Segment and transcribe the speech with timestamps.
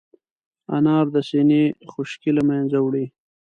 [0.75, 3.05] انار د سينې خشکي له منځه وړي.